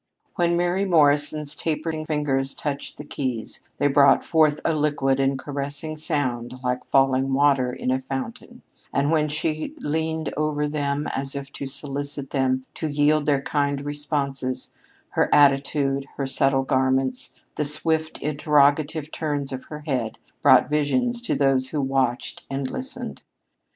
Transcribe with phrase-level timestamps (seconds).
[0.35, 5.95] When Mary Morrison's tapering fingers touched the keys they brought forth a liquid and caressing
[5.95, 11.53] sound like falling water in a fountain, and when she leaned over them as if
[11.53, 14.73] to solicit them to yield their kind responses,
[15.09, 21.35] her attitude, her subtle garments, the swift interrogative turns of her head, brought visions to
[21.35, 23.21] those who watched and listened.